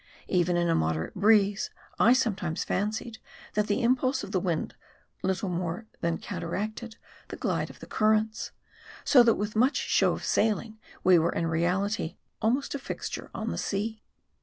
[0.27, 1.69] Even in a moderate breeze,
[1.99, 3.19] I sometimes fancied,
[3.53, 4.73] that the impulse of the wind
[5.21, 6.95] little more than counteracted
[7.27, 8.51] the glide of the currents;
[9.03, 13.51] so that with much show of sailing, we were in reality almost a fixture on
[13.51, 14.01] the sea.